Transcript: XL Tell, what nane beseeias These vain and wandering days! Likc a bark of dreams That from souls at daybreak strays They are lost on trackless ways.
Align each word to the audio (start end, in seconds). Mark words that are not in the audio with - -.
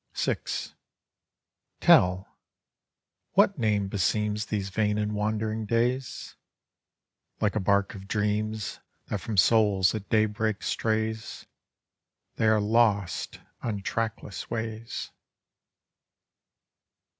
XL 0.17 0.71
Tell, 1.79 2.39
what 3.33 3.59
nane 3.59 3.87
beseeias 3.87 4.47
These 4.47 4.69
vain 4.71 4.97
and 4.97 5.13
wandering 5.13 5.67
days! 5.67 6.35
Likc 7.39 7.55
a 7.55 7.59
bark 7.59 7.93
of 7.93 8.07
dreams 8.07 8.79
That 9.09 9.21
from 9.21 9.37
souls 9.37 9.93
at 9.93 10.09
daybreak 10.09 10.63
strays 10.63 11.45
They 12.37 12.47
are 12.47 12.59
lost 12.59 13.41
on 13.61 13.83
trackless 13.83 14.49
ways. 14.49 15.11